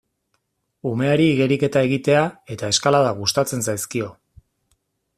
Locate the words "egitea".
1.89-2.25